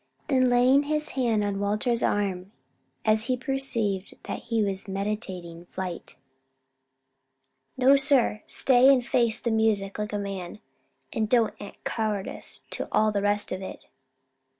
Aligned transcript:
Then 0.29 0.49
laying 0.49 0.81
his 0.89 1.09
hand 1.09 1.45
on 1.45 1.59
Walter's 1.59 2.01
arm 2.01 2.53
as 3.05 3.25
he 3.25 3.37
perceived 3.37 4.15
that 4.23 4.39
he 4.45 4.63
was 4.63 4.87
meditating 4.87 5.67
flight, 5.67 6.15
"No, 7.77 7.95
sir, 7.95 8.41
stay 8.47 8.91
and 8.91 9.05
face 9.05 9.39
the 9.39 9.51
music 9.51 9.99
like 9.99 10.11
a 10.13 10.17
man; 10.17 10.59
don't 11.11 11.53
add 11.59 11.83
cowardice 11.83 12.63
to 12.71 12.87
all 12.91 13.11
the 13.11 13.21
rest 13.21 13.51
of 13.51 13.61
it." 13.61 13.85